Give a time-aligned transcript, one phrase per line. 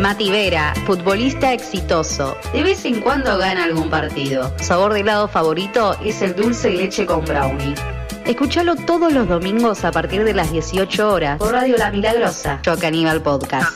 [0.00, 2.36] Mati Vera, futbolista exitoso.
[2.52, 4.52] De vez en cuando gana algún partido.
[4.60, 7.74] Sabor de helado favorito es el dulce y leche con brownie.
[8.26, 12.60] Escúchalo todos los domingos a partir de las 18 horas por Radio La Milagrosa.
[12.62, 13.74] Yo Caníbal Podcast.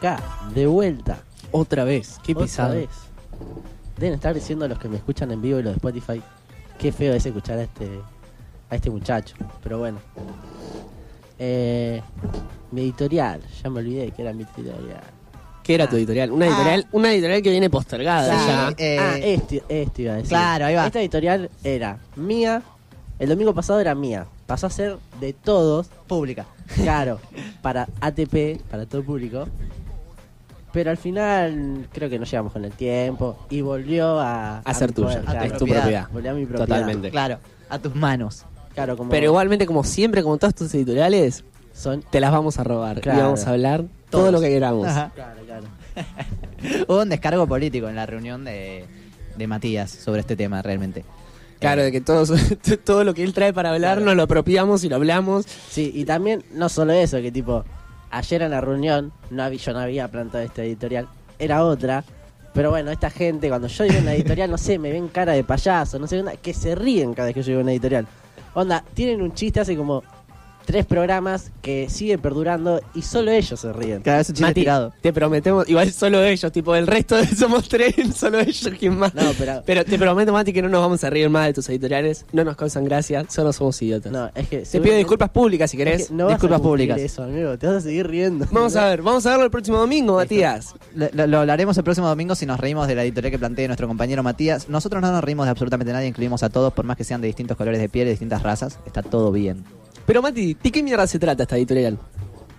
[0.00, 0.22] Acá,
[0.54, 1.18] de vuelta,
[1.52, 2.18] otra vez.
[2.24, 2.74] Qué Otra pesado.
[2.74, 2.88] vez.
[3.98, 6.22] Deben estar diciendo los que me escuchan en vivo y los de Spotify,
[6.78, 8.00] qué feo es escuchar a este,
[8.70, 9.34] a este muchacho.
[9.62, 9.98] Pero bueno.
[11.38, 12.02] Eh,
[12.70, 15.00] mi editorial, ya me olvidé que era mi editorial.
[15.62, 16.30] ¿Qué era tu editorial?
[16.32, 18.74] Una editorial, una editorial que viene postergada Sí, ya.
[18.78, 20.28] eh, ah, este, este iba a decir.
[20.30, 20.86] Claro, ahí va.
[20.86, 22.62] Esta editorial era mía,
[23.18, 24.26] el domingo pasado era mía.
[24.46, 26.46] Pasó a ser de todos, Pública.
[26.74, 27.20] claro,
[27.62, 29.46] para ATP, para todo el público.
[30.72, 34.92] Pero al final creo que no llegamos con el tiempo y volvió a, A ser
[34.92, 36.08] tuya, poder, a tu es tu propiedad.
[36.12, 36.66] Volvió a mi propiedad.
[36.66, 37.10] Totalmente.
[37.10, 38.44] Claro, a tus manos.
[38.74, 42.02] Claro, como Pero igualmente, como siempre, como todas tus editoriales, son.
[42.08, 43.00] te las vamos a robar.
[43.00, 43.18] Claro.
[43.18, 44.86] Y vamos a hablar todo lo que queramos.
[44.86, 45.10] Ajá.
[45.14, 45.64] Claro, claro.
[46.88, 48.84] Hubo un descargo político en la reunión de,
[49.36, 51.04] de Matías sobre este tema, realmente.
[51.58, 52.24] Claro, Eh, de que todo,
[52.84, 54.06] todo lo que él trae para hablar Claro.
[54.06, 55.46] nos lo apropiamos y lo hablamos.
[55.68, 57.64] Sí, y también no solo eso, que tipo,
[58.10, 61.08] ayer en la reunión no había, yo no había plantado esta editorial,
[61.38, 62.04] era otra.
[62.52, 65.44] Pero bueno, esta gente, cuando yo digo una editorial, no sé, me ven cara de
[65.44, 68.06] payaso, no sé, que se ríen cada vez que yo digo una editorial.
[68.54, 70.02] Onda, tienen un chiste hace como
[70.70, 74.02] tres programas que sigue perdurando y solo ellos se ríen.
[74.02, 74.92] Cada vez un chiste Mati, tirado.
[75.00, 79.14] te prometemos, igual solo ellos, tipo, el resto de somos tres, solo ellos, ¿quién más?
[79.14, 82.24] No, pero- te prometo, Mati, que no nos vamos a reír más de tus editoriales,
[82.32, 84.12] no nos causan gracia, solo somos idiotas.
[84.12, 84.58] No, es que...
[84.60, 86.08] te pido disculpas públicas si es querés.
[86.08, 86.98] que no vas a disculpas públicas.
[87.00, 88.46] Eso, amigo, te vas a seguir riendo.
[88.52, 90.74] Vamos a ver, vamos a verlo el próximo domingo, Matías.
[90.94, 93.66] Lo, lo- lo hablaremos el próximo domingo si nos reímos de la editorial que plantea
[93.66, 94.68] nuestro compañero Matías.
[94.68, 97.26] Nosotros no nos reímos de absolutamente nadie, incluimos a todos, por más que sean de
[97.26, 98.78] distintos colores de piel y distintas razas.
[98.86, 99.64] Está todo bien.
[100.06, 101.98] Pero Mati, ¿de qué mierda se trata esta editorial?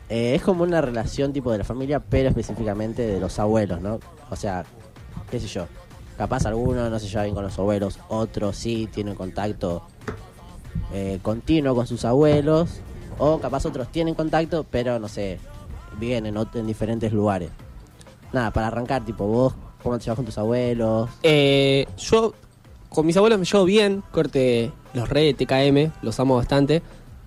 [0.09, 3.99] Eh, es como una relación tipo de la familia, pero específicamente de los abuelos, ¿no?
[4.29, 4.65] O sea,
[5.29, 5.67] qué sé yo.
[6.17, 9.83] Capaz alguno no se lleva bien con los abuelos, otros sí tienen contacto
[10.93, 12.81] eh, continuo con sus abuelos,
[13.17, 15.39] o capaz otros tienen contacto, pero no sé,
[15.99, 17.49] viven en diferentes lugares.
[18.33, 21.09] Nada, para arrancar, tipo, vos, ¿cómo te llevas con tus abuelos?
[21.23, 22.33] Eh, yo
[22.89, 26.81] con mis abuelos me llevo bien, corte los re TKM, los amo bastante.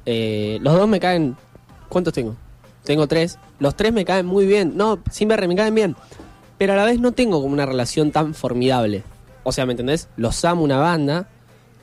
[0.06, 1.36] Eh, los dos me caen.
[1.88, 2.36] ¿Cuántos tengo?
[2.84, 3.38] Tengo tres.
[3.58, 4.72] Los tres me caen muy bien.
[4.76, 5.96] No, sin ver, me caen bien.
[6.58, 9.02] Pero a la vez no tengo como una relación tan formidable.
[9.42, 10.08] O sea, ¿me entendés?
[10.16, 11.28] Los amo una banda.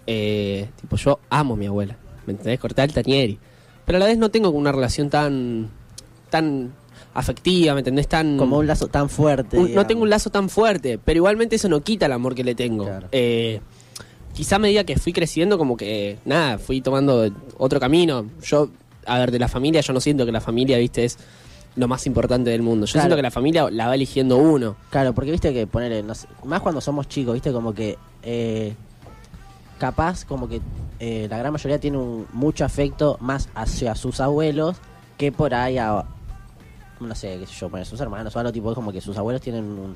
[0.07, 1.97] eh, tipo, yo amo a mi abuela.
[2.25, 2.59] ¿Me entendés?
[2.59, 3.39] Corté al Tanieri.
[3.85, 5.69] Pero a la vez no tengo como una relación tan.
[6.29, 6.73] tan
[7.13, 8.07] afectiva, ¿me entendés?
[8.07, 8.37] Tan.
[8.37, 9.57] Como un lazo tan fuerte.
[9.59, 12.43] Un- no tengo un lazo tan fuerte, pero igualmente eso no quita el amor que
[12.43, 12.85] le tengo.
[12.85, 13.07] Claro.
[13.11, 13.59] Eh,
[14.33, 18.25] quizá a medida que fui creciendo, como que, nada, fui tomando otro camino.
[18.43, 18.69] Yo,
[19.05, 21.17] a ver, de la familia, yo no siento que la familia, viste, es
[21.75, 22.85] lo más importante del mundo.
[22.85, 23.03] Yo Claro.
[23.05, 24.75] siento que la familia la va eligiendo uno.
[24.89, 28.73] Claro, porque viste que ponerle, no sé, más cuando somos chicos, viste como que eh,
[29.79, 30.61] capaz como que
[30.99, 34.77] eh, la gran mayoría tiene un, mucho afecto más hacia sus abuelos
[35.17, 36.03] que por ahí a,
[36.99, 39.17] no sé, qué sé yo, poner sus hermanos o algo tipo, es como que sus
[39.17, 39.95] abuelos tienen un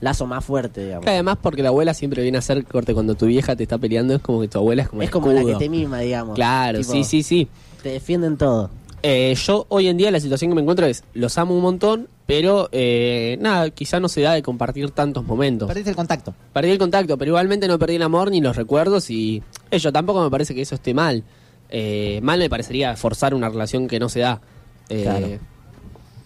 [0.00, 1.04] lazo más fuerte, digamos.
[1.04, 3.78] Que además, porque la abuela siempre viene a hacer corte cuando tu vieja te está
[3.78, 6.34] peleando, es como que tu abuela es como es como la que te mima, digamos.
[6.34, 7.48] Claro, Tipo, sí, sí, sí.
[7.82, 8.70] Te defienden todo.
[9.02, 12.08] Eh, yo hoy en día la situación que me encuentro es, los amo un montón,
[12.26, 15.68] pero eh, nada, quizá no se da de compartir tantos momentos.
[15.68, 16.34] Perdiste el contacto.
[16.52, 20.22] Perdí el contacto, pero igualmente no perdí el amor ni los recuerdos y ello tampoco
[20.22, 21.22] me parece que eso esté mal.
[21.70, 24.40] Eh, mal me parecería forzar una relación que no se da.
[24.88, 25.26] Eh, Claro.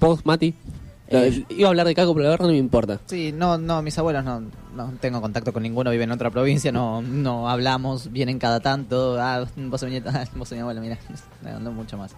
[0.01, 0.55] ¿Vos, Mati?
[1.13, 2.99] Eh, Iba a hablar de Caco, pero la verdad no me importa.
[3.07, 4.41] Sí, no, no, mis abuelos no,
[4.75, 9.21] no tengo contacto con ninguno, viven en otra provincia, no, no hablamos, vienen cada tanto.
[9.21, 10.99] Ah, vos sos mi nieta, vos sos mi abuela, mira,
[11.43, 12.13] no, no mucho más.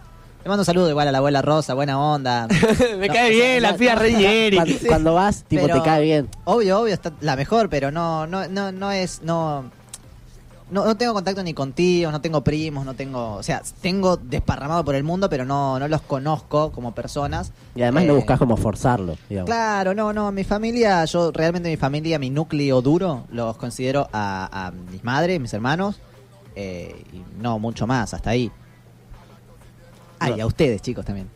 [0.44, 2.47] Le mando un saludo igual a la abuela Rosa, buena onda.
[2.99, 4.59] me No, cae bien, la no, piba no, re no, Yeri.
[4.87, 6.29] Cuando, vas, tipo, Pero- te cae bien.
[6.44, 9.70] Obvio, obvio, está la mejor, pero no, no, no, no es, no,
[10.75, 14.17] no, no tengo contacto ni con tíos, no tengo primos, no tengo, o sea, tengo
[14.17, 17.53] desparramado por el mundo, pero no, no los conozco como personas.
[17.76, 19.49] Y además no Eh, buscas como forzarlo, digamos.
[19.49, 24.67] Claro, no, no, mi familia, yo realmente mi familia, mi núcleo duro, los considero a,
[24.67, 26.00] a mis madres, mis hermanos,
[26.56, 28.50] eh, y no mucho más, hasta ahí.
[30.19, 31.29] Ah, y a ustedes, chicos, también.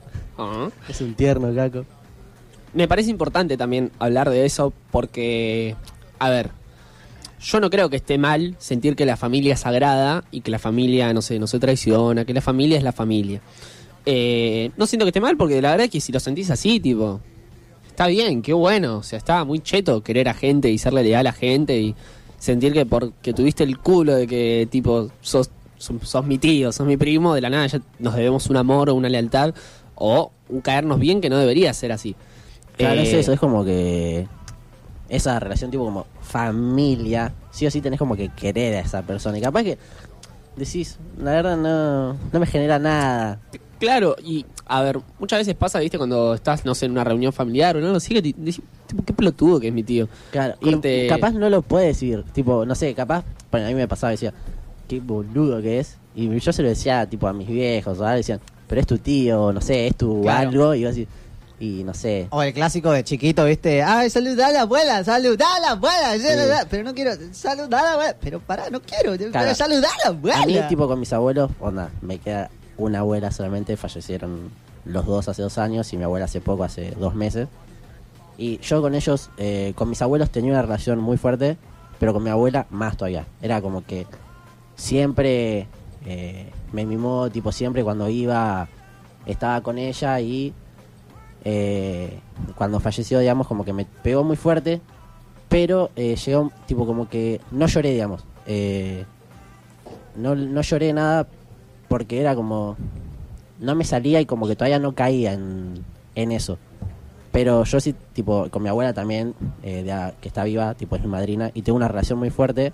[0.88, 1.84] Es un tierno, Caco.
[2.74, 5.74] Me parece importante también hablar de eso porque,
[6.18, 6.50] a ver,
[7.40, 10.58] yo no creo que esté mal sentir que la familia es sagrada y que la
[10.58, 13.40] familia, no sé, no se traiciona, que la familia es la familia.
[14.06, 16.80] Eh, no siento que esté mal porque la verdad es que si lo sentís así,
[16.80, 17.20] tipo,
[17.86, 18.98] está bien, qué bueno.
[18.98, 21.94] O sea, está muy cheto querer a gente y serle leal a gente y
[22.38, 26.86] sentir que porque tuviste el culo de que, tipo, sos, sos, sos mi tío, sos
[26.86, 29.54] mi primo, de la nada ya nos debemos un amor o una lealtad
[29.94, 32.16] o un caernos bien que no debería ser así.
[32.76, 34.26] Claro, es Eh, eso, es como que
[35.08, 39.38] esa relación tipo como familia, sí o sí tenés como que querer a esa persona.
[39.38, 39.78] Y capaz que
[40.56, 43.40] decís, la verdad no, no me genera nada.
[43.80, 47.32] Claro, y a ver, muchas veces pasa, viste, cuando estás, no sé, en una reunión
[47.32, 50.08] familiar o no, te- decís, tipo, qué pelotudo que es mi tío.
[50.30, 53.86] Claro, y capaz no lo puede decir, tipo, no sé, capaz, bueno, a mí me
[53.88, 54.32] pasaba, decía,
[54.88, 55.96] qué boludo que es.
[56.14, 58.16] Y yo se lo decía, tipo, a mis viejos, ¿verdad?
[58.16, 60.48] Decían, pero es tu tío, no sé, es tu Claro.
[60.50, 61.06] algo, y yo así,
[61.60, 62.28] y no sé.
[62.30, 63.82] O el clásico de chiquito, ¿viste?
[63.82, 66.66] Ay, saludá a la abuela, saludá a la abuela, saludá.
[66.70, 68.16] Pero no quiero, saludá a la abuela.
[68.20, 70.42] Pero pará, no quiero, pero saludá a la abuela.
[70.42, 74.50] A mí, tipo, con mis abuelos, onda, me queda una abuela solamente, fallecieron
[74.84, 77.48] los dos hace dos años y mi abuela hace poco, hace dos meses.
[78.36, 81.56] Y yo con ellos, eh, con mis abuelos tenía una relación muy fuerte,
[81.98, 83.26] pero con mi abuela más todavía.
[83.42, 84.06] Era como que
[84.76, 85.66] siempre
[86.06, 88.68] eh, me mimó, tipo, siempre cuando iba,
[89.26, 90.54] estaba con ella y
[91.50, 92.20] eh,
[92.56, 94.82] cuando falleció, digamos, como que me pegó muy fuerte,
[95.48, 98.22] pero eh, llegó, tipo, como que no lloré, digamos.
[98.46, 99.06] Eh,
[100.14, 101.26] no, no lloré nada
[101.88, 102.76] porque era como
[103.60, 105.84] no me salía y como que todavía no caía en,
[106.14, 106.58] en eso
[107.32, 111.08] pero yo sí tipo con mi abuela también eh, que está viva tipo es mi
[111.08, 112.72] madrina y tengo una relación muy fuerte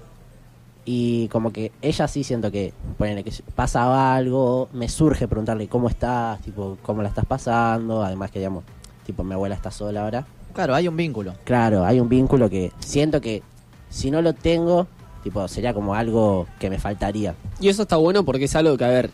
[0.84, 5.88] y como que ella sí siento que ponele que pasaba algo me surge preguntarle cómo
[5.88, 8.64] estás tipo cómo la estás pasando además que digamos
[9.06, 10.26] tipo mi abuela está sola ahora.
[10.52, 11.34] Claro, hay un vínculo.
[11.44, 13.42] claro hay un vínculo que siento que
[13.90, 14.86] si no lo tengo
[15.22, 17.34] tipo sería como algo que me faltaría.
[17.60, 19.10] Y eso está bueno porque es algo que, a ver,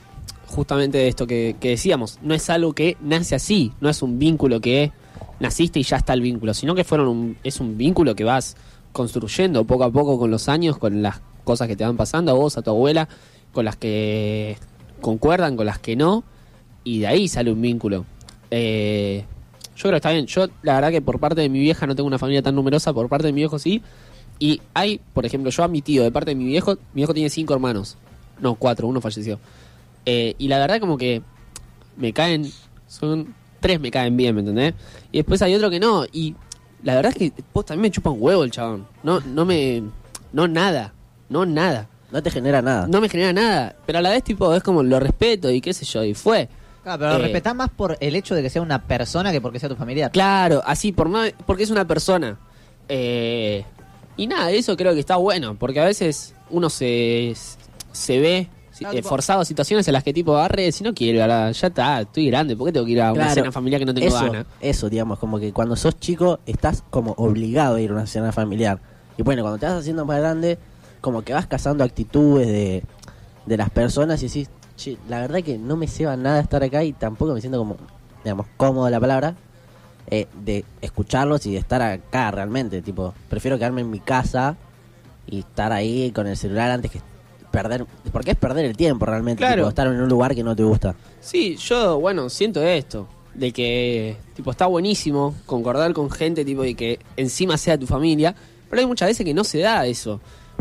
[0.49, 4.19] justamente de esto que, que decíamos, no es algo que nace así, no es un
[4.19, 4.90] vínculo que
[5.38, 8.56] naciste y ya está el vínculo, sino que fueron un- es un vínculo que vas
[8.93, 11.20] construyendo poco a poco con los años, con las
[11.50, 13.08] cosas que te van pasando a vos, a tu abuela,
[13.52, 14.56] con las que
[15.00, 16.23] concuerdan, con las que no,
[16.85, 18.05] y de ahí sale un vínculo.
[18.52, 19.25] Eh,
[19.75, 20.26] yo creo que está bien.
[20.26, 22.93] Yo, la verdad, que por parte de mi vieja no tengo una familia tan numerosa,
[22.93, 23.82] por parte de mi viejo sí.
[24.38, 27.14] Y hay, por ejemplo, yo a mi tío, de parte de mi viejo, mi viejo
[27.14, 27.97] tiene cinco hermanos.
[28.41, 29.41] No, cuatro, uno falleció.
[30.06, 31.23] Eh, y la verdad, como que
[31.97, 32.49] me caen,
[32.87, 34.75] son tres me caen bien, ¿me entendés?
[35.11, 36.05] Y después hay otro que no.
[36.12, 36.37] Y
[36.85, 38.87] la verdad es que vos también me chupa un huevo el chabón.
[39.02, 39.82] No, no me.
[40.32, 40.94] No nada.
[41.31, 41.88] No nada.
[42.12, 43.77] no te genera nada No me genera nada.
[43.87, 46.05] Pero a la vez, tipo, es como lo respeto y qué sé yo.
[46.05, 46.49] Y fue.
[46.82, 49.41] Claro, pero lo Eh, respetás más por el hecho de que sea una persona que
[49.41, 50.11] porque sea tu familiar.
[50.11, 52.38] Claro, así, por no, porque es una persona.
[52.88, 53.65] Eh,
[54.17, 57.35] y nada, eso creo que está bueno, porque a veces uno se,
[57.93, 60.93] se ve Claro, eh, tipo- forzado a situaciones en las que tipo agarre, si no
[60.94, 63.35] quiero, ahora ya está, estoy grande, ¿por qué tengo que ir a una Claro.
[63.35, 64.47] cena familiar que no tengo eso, ganas?
[64.61, 68.33] eso, digamos, como que cuando sos chico estás como obligado a ir a una cena
[68.33, 68.81] familiar.
[69.19, 70.59] Y bueno, cuando te vas haciendo más grande,
[71.00, 72.82] como que vas cazando actitudes de,
[73.47, 76.85] de las personas y decís, che, la verdad que no me ceba nada estar acá
[76.85, 77.76] y tampoco me siento como,
[78.25, 79.35] digamos, cómodo la palabra,
[80.08, 82.82] eh, de escucharlos y de estar acá realmente.
[82.82, 84.56] Tipo, prefiero quedarme en mi casa
[85.26, 87.00] y estar ahí con el celular antes que
[87.50, 89.56] perder, porque es perder el tiempo realmente, Claro.
[89.62, 90.94] tipo, estar en un lugar que no te gusta.
[91.20, 96.75] Sí, yo, bueno, siento esto, de que, tipo, está buenísimo concordar con gente, tipo, y
[96.75, 98.35] que encima sea tu familia,
[98.69, 100.21] pero hay muchas veces que no se da eso.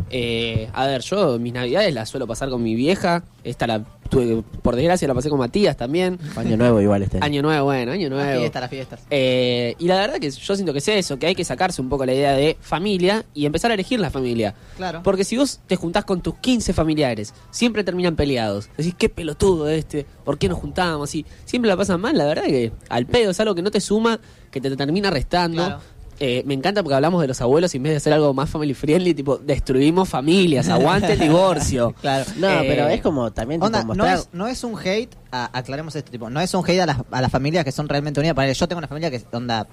[0.10, 4.44] Eh, a ver, yo mis navidades las suelo pasar con mi vieja, esta la tuve,
[4.62, 6.18] por desgracia la pasé con Matías también.
[6.36, 7.20] Año nuevo igual este.
[7.22, 8.40] Año nuevo, bueno, año La nuevo.
[8.40, 9.02] fiesta, las fiestas.
[9.10, 11.90] Eh, y la verdad que yo siento que es eso, que hay que sacarse un
[11.90, 14.56] poco la idea de familia y empezar a elegir la familia.
[14.78, 15.02] Claro.
[15.04, 18.70] Porque si vos te juntás con tus 15 familiares, siempre terminan peleados.
[18.78, 21.26] Decís, qué pelotudo este, ¿por qué nos juntábamos así?
[21.46, 24.20] Siempre la pasan mal, la verdad que al pedo es algo que no te suma,
[24.52, 25.66] que te termina restando.
[25.66, 25.82] Claro.
[26.22, 28.50] Eh, me encanta porque hablamos de los abuelos y en vez de hacer algo más
[28.50, 31.96] family friendly, tipo, destruimos familias, aguante el divorcio.
[32.02, 32.26] Claro.
[32.38, 35.16] No, Eh, pero es como también tipo, Onda, no mostrar- es, no es un hate,
[35.32, 37.88] a- aclaremos este tipo, no es un hate a las, a las familias que son
[37.88, 38.36] realmente unidas.
[38.36, 39.66] Ponele, Yo tengo una familia que, onda,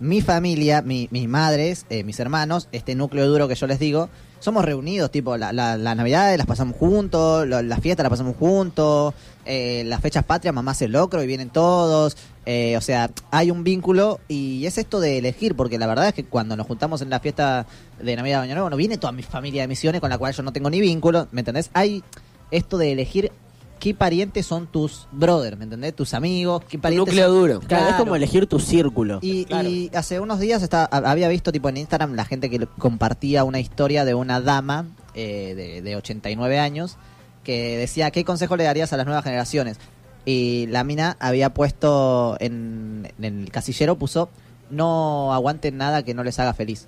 [0.00, 4.08] mi familia, mi- mis madres, eh, mis hermanos, este núcleo duro que yo les digo,
[4.40, 9.14] somos reunidos, tipo, la, la, las navidades las pasamos juntos, las fiestas las pasamos juntos,
[9.44, 13.64] eh, las fechas patrias, mamá hace locro y vienen todos, eh, o sea, hay un
[13.64, 17.10] vínculo y es esto de elegir, porque la verdad es que cuando nos juntamos en
[17.10, 17.66] la fiesta
[18.00, 20.32] de Navidad de Año Nuevo, no viene toda mi familia de misiones con la cual
[20.32, 21.70] yo no tengo ni vínculo, ¿me entendés?
[21.74, 22.04] Hay
[22.52, 23.32] esto de elegir
[23.78, 25.94] qué parientes son tus brothers, ¿me entendés?
[25.94, 27.60] Tus amigos, qué Tu parientes núcleo son- duro.
[27.60, 29.18] Claro, es como elegir tu círculo.
[29.22, 29.68] y, Claro.
[29.68, 33.60] y hace unos días estaba- había visto tipo en Instagram la gente que compartía una
[33.60, 36.96] historia de una dama eh, de, de 89 años
[37.44, 39.78] que decía qué consejo le darías a las nuevas generaciones.
[40.24, 44.28] Y la mina había puesto en, en el casillero, puso
[44.70, 46.86] no aguanten nada que no les haga feliz.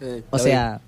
[0.00, 0.80] Eh, O sea,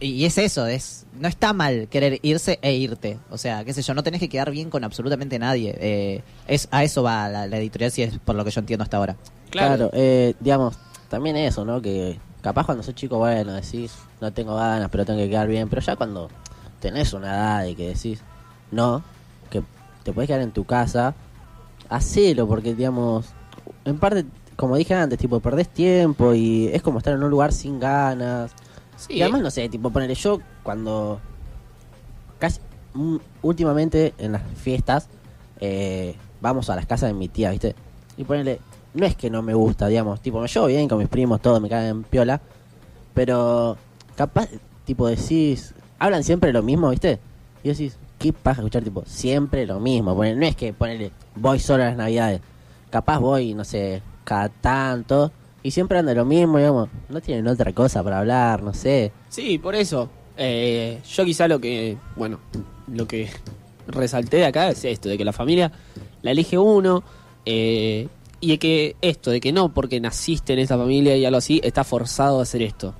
[0.00, 3.18] y, es eso, es no está mal querer irse e irte.
[3.30, 5.76] O sea, qué sé yo, no tenés que quedar bien con absolutamente nadie.
[5.80, 8.82] Eh, es A eso va la, la editorial, si es por lo que yo entiendo
[8.82, 9.16] hasta ahora.
[9.50, 10.78] Claro, eh, digamos,
[11.08, 11.80] también eso, ¿no?
[11.80, 15.68] Que capaz cuando sos chico, bueno, decís, no tengo ganas, pero tengo que quedar bien.
[15.68, 16.28] Pero ya cuando
[16.80, 18.20] tenés una edad y que decís,
[18.70, 19.02] no,
[19.50, 19.62] que
[20.04, 21.14] te puedes quedar en tu casa,
[21.88, 23.26] hacelo, porque, digamos,
[23.84, 24.26] en parte,
[24.56, 28.52] como dije antes, tipo, perdés tiempo y es como estar en un lugar sin ganas.
[29.08, 31.20] Y además, no sé, tipo, ponerle yo cuando.
[32.38, 32.60] Casi.
[32.94, 35.08] mm, últimamente en las fiestas.
[35.60, 37.74] eh, vamos a las casas de mi tía, ¿viste?
[38.16, 38.60] Y ponerle.
[38.94, 40.20] No es que no me gusta, digamos.
[40.20, 42.40] Tipo, me llevo bien con mis primos, todo, me caen en piola.
[43.14, 43.76] Pero.
[44.16, 44.48] Capaz,
[44.84, 45.74] tipo, decís.
[45.98, 47.18] Hablan siempre lo mismo, ¿viste?
[47.64, 50.14] Y decís, ¿qué pasa escuchar, tipo, siempre lo mismo?
[50.14, 51.10] Ponele, no es que ponerle.
[51.34, 52.40] Voy solo a las navidades.
[52.90, 55.32] Capaz voy, no sé, cada tanto.
[55.62, 56.88] Y siempre anda lo mismo, digamos.
[57.08, 59.12] No tienen otra cosa para hablar, no sé.
[59.28, 60.08] Sí, por eso.
[60.36, 62.38] Eh, yo quizá lo que, bueno,
[62.86, 63.28] lo que
[63.88, 65.72] resalté de acá es esto, de que la familia
[66.22, 67.02] la elige uno,
[67.44, 68.08] eh,
[68.40, 71.60] y de que esto, de que no porque naciste en esta familia y algo así,
[71.64, 72.94] está forzado a hacer esto.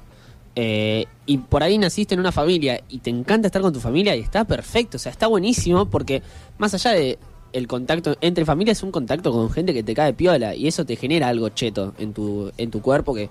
[0.57, 4.17] Eh, y por ahí naciste en una familia y te encanta estar con tu familia
[4.17, 6.23] y está perfecto, o sea, está buenísimo porque
[6.59, 7.19] más allá de
[7.52, 10.85] el contacto entre familias es un contacto con gente que te cae piola y eso
[10.85, 13.28] te genera algo cheto en tu, en tu cuerpo que,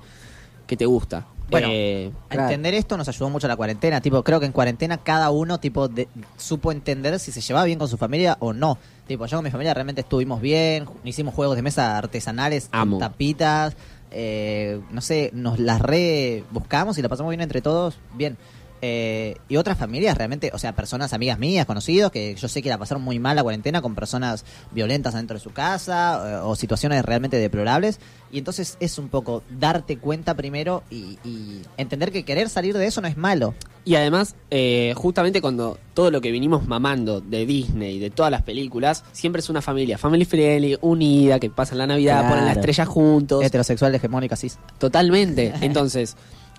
[0.65, 1.25] que te gusta.
[1.49, 2.49] Bueno, Eh, A Claro.
[2.49, 4.01] entender esto nos ayudó mucho la cuarentena.
[4.01, 7.79] Tipo, creo que en cuarentena cada uno tipo de- supo entender si se llevaba bien
[7.79, 8.77] con su familia o no.
[9.07, 12.97] Tipo, yo con mi familia realmente estuvimos bien, hicimos juegos de mesa artesanales, Amo.
[12.97, 13.77] tapitas,
[14.11, 18.35] eh, no sé, nos las re buscamos y la pasamos bien entre todos, bien.
[18.81, 22.69] Eh, y otras familias realmente, o sea, personas amigas mías, conocidos, que yo sé que
[22.69, 26.55] la pasaron muy mal la cuarentena con personas violentas dentro de su casa eh, o
[26.55, 27.99] situaciones realmente deplorables.
[28.31, 32.85] Y entonces es un poco darte cuenta primero y, y entender que querer salir de
[32.85, 33.55] eso no es malo.
[33.85, 38.41] Y además, eh, justamente cuando todo lo que vinimos mamando de Disney, de todas las
[38.41, 42.29] películas, siempre es una familia, family friendly, unida, que pasan la Navidad, Claro.
[42.29, 43.43] ponen la estrella juntos.
[43.45, 44.57] Heterosexual, hegemónica, cis.
[44.77, 45.53] Totalmente.
[45.61, 46.17] Entonces,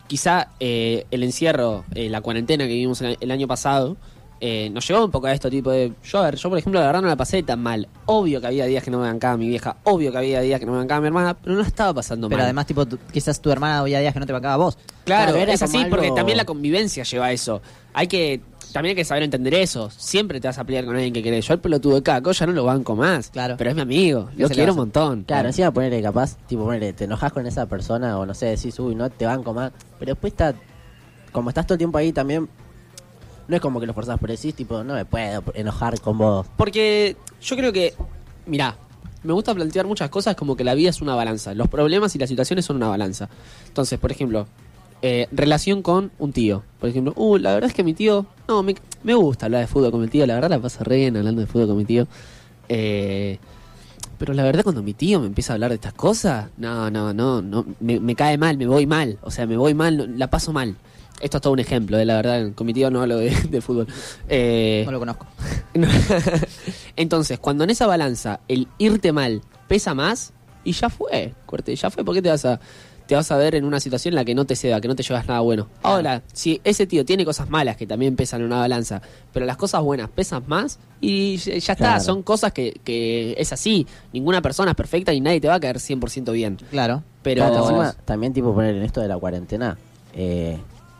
[0.09, 3.97] quizá eh, el encierro, eh, la cuarentena que vivimos el, año pasado,
[4.41, 5.93] eh, nos llevó un poco a esto tipo de...
[6.05, 7.89] Yo, a ver, yo por ejemplo, la verdad no la pasé tan mal.
[8.07, 10.67] Obvio que había días que no me bancaba mi vieja, obvio que había días que
[10.67, 12.45] no me bancaba mi hermana, pero no estaba pasando Pero mal.
[12.47, 14.79] además, tipo, tu- quizás tu hermana había días que no te bancaba a vos.
[15.05, 17.61] Claro, es así algo- porque también la convivencia lleva a eso.
[17.95, 18.41] Hay que
[18.73, 19.91] también hay que saber entender eso.
[19.91, 21.47] Siempre te vas a pelear con alguien que querés.
[21.47, 23.31] Yo el pelotudo de Caco ya no lo banco más.
[23.31, 23.57] Claro.
[23.59, 24.29] Pero es mi amigo.
[24.37, 25.25] ¿Qué Lo se le quiero un montón.
[25.25, 28.79] Claro, encima ponerle capaz, tipo ponerle, te enojas con esa persona o no sé, decís,
[28.79, 29.73] uy, no te banco más.
[29.99, 30.55] Pero después está,
[31.33, 32.49] como estás todo el tiempo ahí también,
[33.49, 36.47] no es como que lo forzás, pero decís, tipo, no me puedo enojar con vos.
[36.57, 37.95] Porque yo creo que,
[38.47, 38.77] mirá,
[39.23, 41.55] me gusta plantear muchas cosas como que la vida es una balanza.
[41.55, 43.29] Los problemas y las situaciones son una balanza.
[43.67, 44.47] Entonces, por ejemplo,
[45.03, 46.63] eh, relación con un tío.
[46.79, 48.75] Por ejemplo, uh, la verdad es que mi tío, no, me,
[49.05, 50.27] me gusta hablar de fútbol con mi tío.
[50.27, 52.07] La verdad la pasa re bien hablando de fútbol con mi tío.
[52.69, 53.39] Eh,
[54.19, 57.13] pero la verdad cuando mi tío me empieza a hablar de estas cosas, no, no,
[57.15, 59.19] no, no me, me cae mal, me voy mal.
[59.23, 60.75] O sea, me voy mal, no- la paso mal.
[61.21, 62.53] Esto es todo un ejemplo, de la verdad.
[62.55, 63.87] Con mi tío no hablo de, de fútbol.
[64.29, 65.27] Eh, No lo conozco.
[66.97, 70.33] Entonces, cuando en esa balanza el irte mal pesa más,
[70.65, 72.61] y ya fue, corte, ya fue, ¿por qué te vas a
[73.09, 74.95] te vas a ver en una situación en la que no te ceda, que no
[74.95, 75.67] te llevas nada bueno?
[75.83, 79.01] Ahora, si ese tío tiene cosas malas que también pesan en una balanza,
[79.33, 82.01] pero las cosas buenas pesan más, y ya está, Claro.
[82.05, 83.87] son cosas que, que es así.
[84.13, 86.59] Ninguna persona es perfecta y nadie te va a caer 100% bien.
[86.71, 87.03] Claro.
[87.23, 89.79] Pero Claro, encima, también tipo poner en esto de la cuarentena,
[90.13, 90.59] eh,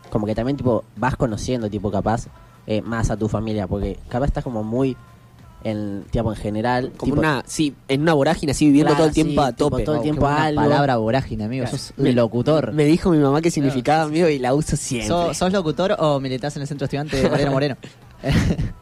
[0.09, 2.25] como que también tipo vas conociendo tipo capaz
[2.65, 4.97] eh, más a tu familia, porque capaz estás como muy
[5.63, 9.07] en, tipo, en general, como tipo, una, sí, en una vorágine así viviendo Claro, todo
[9.09, 9.83] el tiempo sí, a tipo, tope.
[9.83, 10.61] todo el tiempo algo.
[10.61, 11.67] palabra vorágine, amigo.
[11.67, 12.71] Sos Me- locutor.
[12.73, 15.07] Me dijo mi mamá qué significaba, amigo, y la uso siempre.
[15.09, 17.77] ¿Sos, sos locutor o militás en el centro estudiante de Moreno Moreno?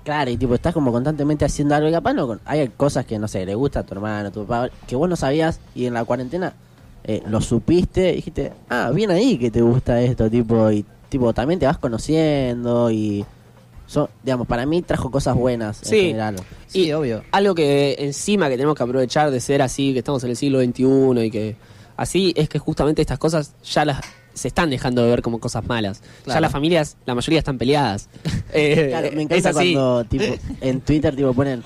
[0.03, 3.27] Claro, y tipo, estás como constantemente haciendo algo y capaz no, hay cosas que, no
[3.27, 5.93] sé, le gusta a tu hermano, a tu papá, que vos no sabías y en
[5.93, 6.53] la cuarentena
[7.03, 11.34] eh, lo supiste y dijiste, ah, bien ahí que te gusta esto, tipo, y tipo,
[11.34, 13.25] también te vas conociendo y,
[13.88, 16.01] son, digamos, para mí trajo cosas buenas en Sí.
[16.08, 16.36] general.
[16.67, 17.24] sí, Y- obvio.
[17.32, 20.60] algo que encima que tenemos que aprovechar de ser así, que estamos en el siglo
[20.62, 21.56] XXI y que
[21.96, 24.01] así es que justamente estas cosas ya las
[24.34, 26.03] se están dejando de ver como cosas malas.
[26.27, 28.08] Ya las familias, la mayoría están peleadas.
[28.53, 30.24] Eh, Claro, me encanta cuando, tipo,
[30.62, 31.63] en Twitter, tipo, ponen,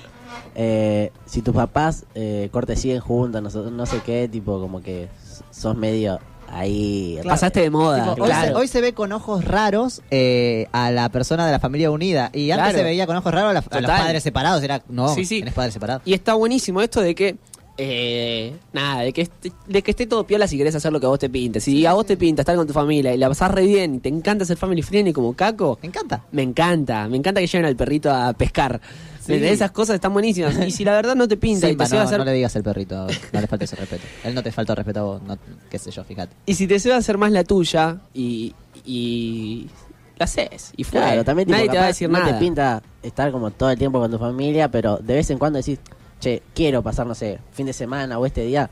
[0.54, 4.80] eh, si tus papás, eh, corte, siguen juntos, no, sé- no sé qué, tipo, como
[4.82, 5.08] que
[5.50, 6.18] sos medio
[6.52, 7.14] ahí...
[7.22, 7.28] Claro.
[7.30, 8.14] Pasaste de moda.
[8.14, 11.58] Tipo, hoy, se, hoy se ve con ojos raros eh, a la persona de la
[11.58, 12.30] familia unida.
[12.32, 12.78] Y antes Claro.
[12.78, 14.62] se veía con ojos raros a, la- a los padres separados.
[14.62, 15.38] Era, no, Sí, sí.
[15.40, 16.02] tenés padres separados.
[16.04, 17.36] Y está buenísimo esto de que
[17.78, 21.06] Eh, nada, de que, esté, de que esté todo piola si querés hacer lo que
[21.06, 21.58] a vos te pinte.
[21.58, 23.98] Si a vos te pinta estar con tu familia y la pasás re bien y
[23.98, 26.22] te encanta ser family friendly como Caco, Me encanta.
[26.32, 27.08] me encanta.
[27.08, 28.78] Me encanta que lleven al perrito a pescar.
[29.24, 29.38] Sí.
[29.38, 30.56] De Esas cosas están buenísimas.
[30.66, 32.32] Y si la verdad no te pinta y Simba, te a no, hacer no le
[32.32, 34.02] digas el perrito, no le falta ese respeto.
[34.24, 35.38] Él no te falta respeto a vos, no,
[35.70, 36.34] qué sé yo, fíjate.
[36.46, 38.52] Y si te se va a hacer más la tuya y,
[38.84, 39.68] y
[40.18, 41.00] la haces y fue.
[41.00, 42.32] Claro, también tipo, nadie te va a decir no nada.
[42.32, 45.58] te pinta estar como todo el tiempo con tu familia, pero de vez en cuando
[45.58, 45.78] decís,
[46.20, 48.68] che, quiero pasar, no sé, fin de semana o este día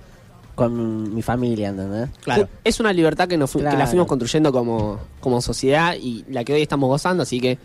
[0.57, 2.11] con mi familia, ¿entendés?
[2.23, 2.49] Claro.
[2.65, 3.87] Es una libertad que, nos fu- que la Claro.
[3.87, 7.57] fuimos construyendo como, como sociedad y la que hoy estamos gozando, así que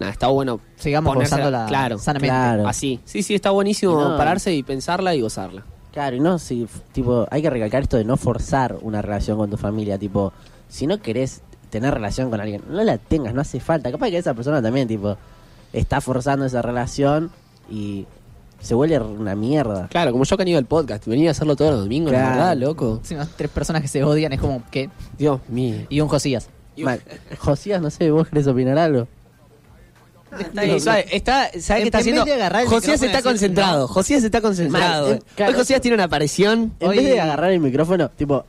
[0.00, 0.60] nada, está bueno.
[0.76, 2.28] Sigamos gozándola claro, sanamente.
[2.34, 2.68] Claro.
[2.68, 3.00] Así.
[3.04, 5.64] Sí, sí, está buenísimo Y no- pararse y pensarla y gozarla.
[5.92, 9.48] Claro, y no, si, tipo, hay que recalcar esto de no forzar una relación con
[9.50, 10.32] tu familia, tipo,
[10.68, 13.90] si no querés tener relación con alguien, no la tengas, no hace falta.
[13.92, 15.16] Capaz que esa persona también, tipo,
[15.72, 17.30] está forzando esa relación
[17.70, 18.06] y
[18.60, 19.86] se vuelve una mierda.
[19.88, 22.18] Claro, como yo que han ido al podcast, venía a hacerlo todos los domingos, la
[22.18, 22.34] Claro.
[22.36, 22.96] verdad, loco.
[23.00, 24.90] Encima, tres personas que se odian es como que.
[25.16, 25.86] Dios mío.
[25.88, 26.48] Y un Josías.
[26.76, 27.00] Mal.
[27.38, 29.06] Josías, no sé, ¿vos querés opinar algo?
[30.40, 31.06] Está, ahí, ¿sabe?
[31.10, 32.66] está, ¿sabe En- qué está en haciendo?
[32.68, 33.80] Josías está concentrado.
[33.82, 33.88] no.
[33.88, 35.08] Josías está concentrado.
[35.10, 35.52] Mal, claro.
[35.52, 36.72] Hoy Josías tiene una aparición.
[36.80, 38.44] En Hoy- vez de agarrar el micrófono, tipo,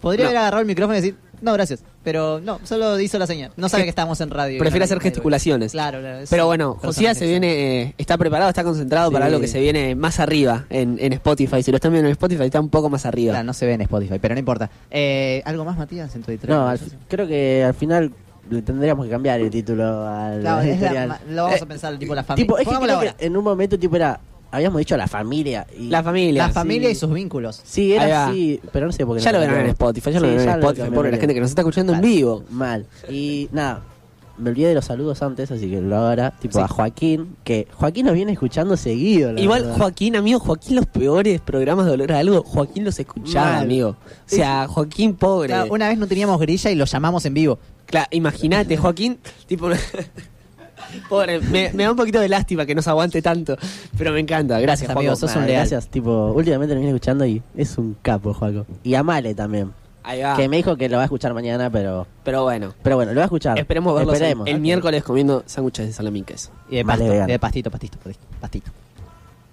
[0.00, 0.28] Podría No.
[0.28, 1.80] haber agarrado el micrófono y decir, no, gracias.
[2.02, 3.52] Pero no, solo hizo la señal.
[3.56, 4.58] No sabe que estamos en radio.
[4.58, 5.72] Prefiere hacer no- gesticulaciones.
[5.72, 6.26] Claro, claro.
[6.28, 9.94] Pero bueno, Josías se viene, eh, está preparado, está concentrado para algo que se viene
[9.94, 11.62] más arriba en, en Spotify.
[11.62, 13.32] Si lo están viendo en Spotify, está un poco más arriba.
[13.32, 14.68] Claro, no se ve en Spotify, pero no importa.
[14.90, 16.58] Eh, ¿Algo más, Matías, en tu editorial?
[16.58, 18.12] no, al creo que al final
[18.50, 22.14] le tendríamos que cambiar el título al Claro, la- lo vamos Eh, a pensar, tipo,
[22.14, 22.44] la familia.
[22.46, 24.20] Tipo, es que creo en un momento tipo era,
[24.50, 25.66] habíamos dicho la familia.
[25.76, 26.46] Y, La familia.
[26.46, 26.92] La familia sí.
[26.92, 27.60] y sus vínculos.
[27.64, 29.70] Sí, era así, pero no sé por qué Ya no lo verán en.
[29.70, 30.90] Spotify, ya lo verán en Spotify.
[30.94, 32.44] Pobre la gente que nos está escuchando en vivo.
[32.50, 32.86] Mal.
[33.08, 33.82] Y nada,
[34.38, 36.32] me olvidé de los saludos antes, así que lo ahora.
[36.40, 36.64] Tipo Sí.
[36.64, 39.32] a Joaquín, que Joaquín nos viene escuchando seguido.
[39.32, 39.76] la Igual verdad.
[39.78, 43.62] Joaquín, amigo, Joaquín los peores programas de Dolor a algo, Joaquín los escuchaba, Mal.
[43.64, 43.88] amigo.
[43.90, 45.48] O sea, Joaquín pobre.
[45.48, 47.58] Claro, una vez no teníamos grilla y lo llamamos en vivo.
[47.86, 49.68] Claro, imagínate, Joaquín, tipo.
[51.08, 53.56] Pobre, me, me da un poquito de lástima que nos aguante tanto,
[53.96, 54.60] pero me encanta.
[54.60, 55.16] Gracias, Amigo, Joaco.
[55.28, 55.60] sos un leal.
[55.60, 58.66] Gracias, tipo, últimamente nos viene escuchando y es un capo, Joaco.
[58.82, 59.72] Y a Male también.
[60.04, 60.36] Ahí va.
[60.36, 62.06] Que me dijo que lo va a escuchar mañana, pero.
[62.24, 63.58] Pero bueno, Pero bueno, lo va a escuchar.
[63.58, 64.46] esperemos verlos el- Esperemos.
[64.48, 66.50] el, miércoles comiendo sándwiches de salami y queso.
[66.68, 68.70] Y de, pasto, de pastito, pastito, pastito, pastito.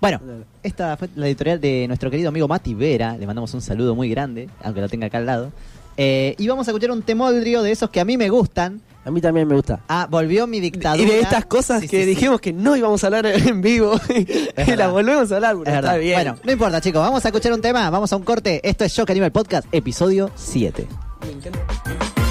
[0.01, 0.19] Bueno,
[0.63, 3.15] esta fue la editorial de nuestro querido amigo Mati Vera.
[3.17, 5.51] Le mandamos un saludo muy grande, aunque lo tenga acá al lado.
[5.95, 8.81] Eh, y vamos a escuchar un temoldrio de esos que a mí me gustan.
[9.03, 9.79] A mí también me gusta.
[9.87, 11.01] Ah, volvió mi dictadura.
[11.01, 12.09] Y de estas cosas Sí, que sí, sí.
[12.09, 15.97] dijimos que no íbamos a hablar en vivo, y las volvemos a hablar, Es está
[15.97, 16.15] bien.
[16.15, 17.01] Bueno, no importa, chicos.
[17.01, 17.89] Vamos a escuchar un tema.
[17.89, 18.61] Vamos a un corte.
[18.67, 20.87] Esto es Shock Animal Podcast, episodio 7.
[21.25, 22.30] Me encanta.